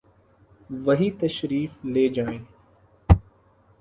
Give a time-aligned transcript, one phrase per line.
[0.85, 2.39] وہی تشریف لے جائیں۔